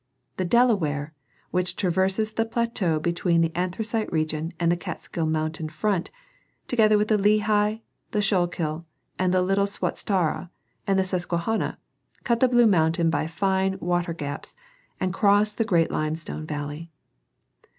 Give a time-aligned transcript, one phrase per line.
[0.37, 1.13] The Delaware,
[1.51, 6.09] which traverses the plateau between the Anthracite region and the Catskill Mountain front,
[6.67, 8.87] together with the Lehigh, the Schuylkill,
[9.19, 10.49] the little Swatara
[10.87, 11.77] and the Susquehanna,
[12.23, 14.55] cut the Blue Mountain by fine water gaps,
[14.99, 16.89] and cross the great limestone valley.